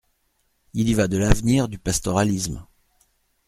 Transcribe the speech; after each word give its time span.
Il 0.73 0.89
y 0.89 0.95
va 0.95 1.07
de 1.07 1.19
l’avenir 1.19 1.67
du 1.67 1.77
pastoralisme. 1.77 2.65